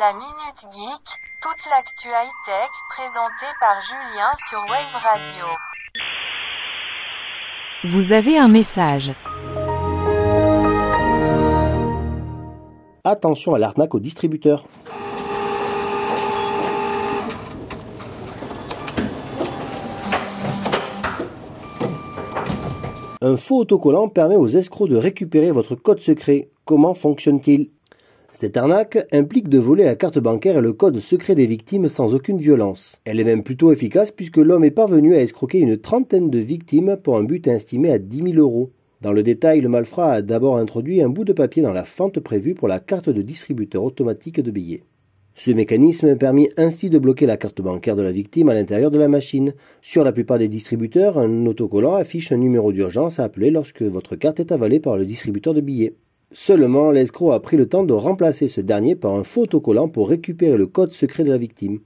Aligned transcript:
La 0.00 0.12
Minute 0.12 0.72
Geek, 0.72 1.06
toute 1.40 1.70
l'actu 1.70 2.08
high-tech 2.08 2.70
présentée 2.88 3.52
par 3.60 3.80
Julien 3.80 4.32
sur 4.48 4.58
Wave 4.58 5.02
Radio. 5.02 5.44
Vous 7.84 8.12
avez 8.12 8.36
un 8.38 8.48
message. 8.48 9.12
Attention 13.04 13.54
à 13.54 13.58
l'arnaque 13.58 13.94
au 13.94 14.00
distributeur. 14.00 14.66
Un 23.20 23.36
faux 23.36 23.58
autocollant 23.58 24.08
permet 24.08 24.36
aux 24.36 24.48
escrocs 24.48 24.88
de 24.88 24.96
récupérer 24.96 25.52
votre 25.52 25.76
code 25.76 26.00
secret. 26.00 26.48
Comment 26.64 26.94
fonctionne-t-il? 26.94 27.70
Cette 28.36 28.56
arnaque 28.56 28.98
implique 29.12 29.48
de 29.48 29.58
voler 29.58 29.84
la 29.84 29.94
carte 29.94 30.18
bancaire 30.18 30.58
et 30.58 30.60
le 30.60 30.72
code 30.72 30.98
secret 30.98 31.36
des 31.36 31.46
victimes 31.46 31.88
sans 31.88 32.16
aucune 32.16 32.38
violence. 32.38 32.96
Elle 33.04 33.20
est 33.20 33.24
même 33.24 33.44
plutôt 33.44 33.70
efficace 33.70 34.10
puisque 34.10 34.38
l'homme 34.38 34.64
est 34.64 34.72
parvenu 34.72 35.14
à 35.14 35.20
escroquer 35.20 35.60
une 35.60 35.78
trentaine 35.78 36.30
de 36.30 36.40
victimes 36.40 36.96
pour 37.00 37.16
un 37.16 37.22
but 37.22 37.46
estimé 37.46 37.92
à 37.92 38.00
10 38.00 38.32
000 38.32 38.34
euros. 38.38 38.72
Dans 39.02 39.12
le 39.12 39.22
détail, 39.22 39.60
le 39.60 39.68
malfrat 39.68 40.14
a 40.14 40.22
d'abord 40.22 40.56
introduit 40.56 41.00
un 41.00 41.10
bout 41.10 41.22
de 41.22 41.32
papier 41.32 41.62
dans 41.62 41.72
la 41.72 41.84
fente 41.84 42.18
prévue 42.18 42.54
pour 42.54 42.66
la 42.66 42.80
carte 42.80 43.08
de 43.08 43.22
distributeur 43.22 43.84
automatique 43.84 44.40
de 44.40 44.50
billets. 44.50 44.82
Ce 45.36 45.52
mécanisme 45.52 46.16
permet 46.16 46.48
ainsi 46.56 46.90
de 46.90 46.98
bloquer 46.98 47.26
la 47.26 47.36
carte 47.36 47.62
bancaire 47.62 47.94
de 47.94 48.02
la 48.02 48.10
victime 48.10 48.48
à 48.48 48.54
l'intérieur 48.54 48.90
de 48.90 48.98
la 48.98 49.06
machine. 49.06 49.54
Sur 49.80 50.02
la 50.02 50.10
plupart 50.10 50.38
des 50.38 50.48
distributeurs, 50.48 51.18
un 51.18 51.46
autocollant 51.46 51.94
affiche 51.94 52.32
un 52.32 52.38
numéro 52.38 52.72
d'urgence 52.72 53.20
à 53.20 53.24
appeler 53.24 53.52
lorsque 53.52 53.82
votre 53.82 54.16
carte 54.16 54.40
est 54.40 54.50
avalée 54.50 54.80
par 54.80 54.96
le 54.96 55.06
distributeur 55.06 55.54
de 55.54 55.60
billets. 55.60 55.94
Seulement, 56.36 56.90
l'escroc 56.90 57.30
a 57.30 57.38
pris 57.38 57.56
le 57.56 57.68
temps 57.68 57.84
de 57.84 57.92
remplacer 57.92 58.48
ce 58.48 58.60
dernier 58.60 58.96
par 58.96 59.14
un 59.14 59.22
faux 59.22 59.42
autocollant 59.42 59.88
pour 59.88 60.08
récupérer 60.08 60.56
le 60.56 60.66
code 60.66 60.90
secret 60.90 61.22
de 61.22 61.30
la 61.30 61.38
victime. 61.38 61.78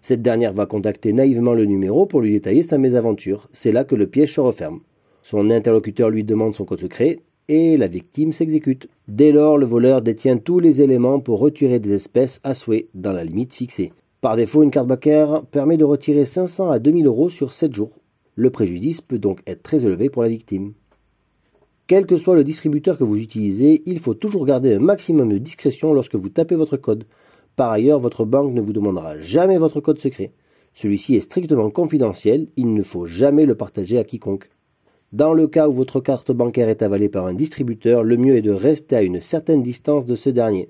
Cette 0.00 0.22
dernière 0.22 0.52
va 0.52 0.66
contacter 0.66 1.12
naïvement 1.12 1.52
le 1.52 1.64
numéro 1.64 2.06
pour 2.06 2.20
lui 2.20 2.30
détailler 2.30 2.62
sa 2.62 2.78
mésaventure. 2.78 3.48
C'est 3.52 3.72
là 3.72 3.82
que 3.82 3.96
le 3.96 4.06
piège 4.06 4.34
se 4.34 4.40
referme. 4.40 4.78
Son 5.24 5.50
interlocuteur 5.50 6.10
lui 6.10 6.22
demande 6.22 6.54
son 6.54 6.64
code 6.64 6.78
secret 6.78 7.18
et 7.48 7.76
la 7.76 7.88
victime 7.88 8.32
s'exécute. 8.32 8.88
Dès 9.08 9.32
lors, 9.32 9.58
le 9.58 9.66
voleur 9.66 10.00
détient 10.00 10.36
tous 10.36 10.60
les 10.60 10.80
éléments 10.80 11.18
pour 11.18 11.40
retirer 11.40 11.80
des 11.80 11.94
espèces 11.94 12.40
à 12.44 12.54
souhait 12.54 12.86
dans 12.94 13.12
la 13.12 13.24
limite 13.24 13.52
fixée. 13.52 13.92
Par 14.20 14.36
défaut, 14.36 14.62
une 14.62 14.70
carte 14.70 14.86
bancaire 14.86 15.42
permet 15.50 15.76
de 15.76 15.84
retirer 15.84 16.24
500 16.24 16.70
à 16.70 16.78
2000 16.78 17.04
euros 17.06 17.30
sur 17.30 17.52
7 17.52 17.74
jours. 17.74 17.98
Le 18.36 18.50
préjudice 18.50 19.00
peut 19.00 19.18
donc 19.18 19.40
être 19.48 19.64
très 19.64 19.84
élevé 19.84 20.08
pour 20.08 20.22
la 20.22 20.28
victime. 20.28 20.74
Quel 21.88 22.04
que 22.04 22.18
soit 22.18 22.34
le 22.34 22.44
distributeur 22.44 22.98
que 22.98 23.04
vous 23.04 23.16
utilisez, 23.16 23.82
il 23.86 23.98
faut 23.98 24.12
toujours 24.12 24.44
garder 24.44 24.74
un 24.74 24.78
maximum 24.78 25.30
de 25.30 25.38
discrétion 25.38 25.94
lorsque 25.94 26.16
vous 26.16 26.28
tapez 26.28 26.54
votre 26.54 26.76
code. 26.76 27.04
Par 27.56 27.70
ailleurs, 27.70 27.98
votre 27.98 28.26
banque 28.26 28.52
ne 28.52 28.60
vous 28.60 28.74
demandera 28.74 29.18
jamais 29.22 29.56
votre 29.56 29.80
code 29.80 29.98
secret. 29.98 30.32
Celui-ci 30.74 31.16
est 31.16 31.20
strictement 31.20 31.70
confidentiel, 31.70 32.48
il 32.58 32.74
ne 32.74 32.82
faut 32.82 33.06
jamais 33.06 33.46
le 33.46 33.54
partager 33.54 33.96
à 33.96 34.04
quiconque. 34.04 34.50
Dans 35.14 35.32
le 35.32 35.46
cas 35.48 35.66
où 35.66 35.72
votre 35.72 36.00
carte 36.00 36.30
bancaire 36.30 36.68
est 36.68 36.82
avalée 36.82 37.08
par 37.08 37.24
un 37.24 37.32
distributeur, 37.32 38.04
le 38.04 38.18
mieux 38.18 38.36
est 38.36 38.42
de 38.42 38.50
rester 38.50 38.96
à 38.96 39.02
une 39.02 39.22
certaine 39.22 39.62
distance 39.62 40.04
de 40.04 40.14
ce 40.14 40.28
dernier. 40.28 40.68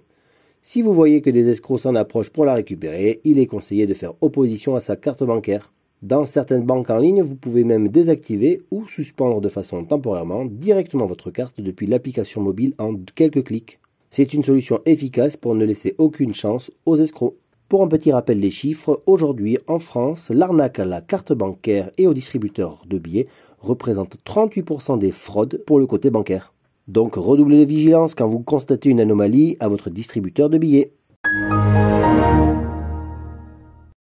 Si 0.63 0.83
vous 0.83 0.95
voyez 0.95 1.21
que 1.21 1.31
des 1.31 1.49
escrocs 1.49 1.81
s'en 1.81 1.97
approchent 1.97 2.31
pour 2.31 2.45
la 2.45 2.55
récupérer, 2.55 3.21
il 3.25 3.41
est 3.41 3.47
conseillé 3.47 3.89
de 3.89 3.95
faire 3.95 4.15
opposition 4.21 4.77
à 4.77 4.81
sa 4.81 4.95
carte 4.95 5.25
bancaire. 5.25 5.73
Dans 6.03 6.27
certaines 6.27 6.65
banques 6.65 6.91
en 6.91 6.99
ligne, 6.99 7.23
vous 7.23 7.35
pouvez 7.35 7.65
même 7.65 7.89
désactiver 7.89 8.63
ou 8.71 8.87
suspendre 8.87 9.41
de 9.41 9.49
façon 9.49 9.85
temporairement 9.85 10.45
directement 10.45 11.07
votre 11.07 11.33
carte 11.33 11.61
depuis 11.61 11.89
l'application 11.89 12.41
mobile 12.41 12.75
en 12.79 12.95
quelques 13.17 13.43
clics. 13.43 13.81
C'est 14.11 14.33
une 14.33 14.45
solution 14.45 14.81
efficace 14.87 15.37
pour 15.37 15.57
ne 15.57 15.65
laisser 15.65 15.97
aucune 15.99 16.35
chance 16.35 16.71
aux 16.87 16.97
escrocs. 16.97 17.35
Pour 17.69 17.83
un 17.83 17.89
petit 17.89 18.13
rappel 18.13 18.41
des 18.41 18.53
chiffres, 18.53 19.03
aujourd'hui 19.07 19.59
en 19.67 19.81
France, 19.81 20.31
l'arnaque 20.31 20.79
à 20.79 20.85
la 20.85 21.01
carte 21.01 21.33
bancaire 21.33 21.91
et 21.99 22.07
aux 22.07 22.15
distributeurs 22.15 22.85
de 22.87 22.99
billets 22.99 23.27
représente 23.59 24.19
38% 24.25 25.01
des 25.01 25.11
fraudes 25.11 25.65
pour 25.67 25.81
le 25.81 25.87
côté 25.87 26.11
bancaire. 26.11 26.55
Donc 26.87 27.17
redoublez 27.17 27.59
de 27.59 27.69
vigilance 27.69 28.15
quand 28.15 28.29
vous 28.29 28.39
constatez 28.39 28.89
une 28.89 29.01
anomalie 29.01 29.57
à 29.59 29.67
votre 29.67 29.91
distributeur 29.91 30.49
de 30.49 30.59
billets. 30.59 30.93